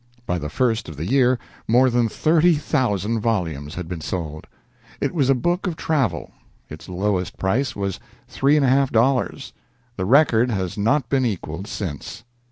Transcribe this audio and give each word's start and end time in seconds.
By 0.25 0.39
the 0.39 0.49
first 0.49 0.89
of 0.89 0.97
the 0.97 1.05
year 1.05 1.37
more 1.67 1.91
than 1.91 2.09
thirty 2.09 2.55
thousand 2.55 3.19
volumes 3.19 3.75
had 3.75 3.87
been 3.87 4.01
sold. 4.01 4.47
It 4.99 5.13
was 5.13 5.29
a 5.29 5.35
book 5.35 5.67
of 5.67 5.75
travel; 5.75 6.31
its 6.71 6.89
lowest 6.89 7.37
price 7.37 7.75
was 7.75 7.99
three 8.27 8.57
and 8.57 8.65
a 8.65 8.67
half 8.67 8.91
dollars; 8.91 9.53
the 9.97 10.05
record 10.05 10.49
has 10.49 10.75
not 10.75 11.07
been 11.07 11.23
equaled 11.23 11.67
since. 11.67 12.23